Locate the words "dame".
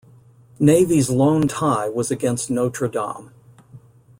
2.89-3.31